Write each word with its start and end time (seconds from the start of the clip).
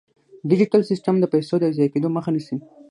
ډیجیټل 0.49 0.81
سیستم 0.89 1.15
د 1.19 1.25
پيسو 1.33 1.55
د 1.59 1.65
ضایع 1.75 1.89
کیدو 1.93 2.09
مخه 2.15 2.29
نیسي. 2.35 2.55